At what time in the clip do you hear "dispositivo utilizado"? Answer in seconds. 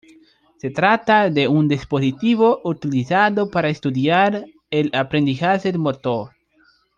1.67-3.51